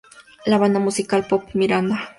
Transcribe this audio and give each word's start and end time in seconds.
La 0.53 0.57
banda 0.63 0.79
musical 0.87 1.27
pop 1.29 1.47
Miranda! 1.53 2.03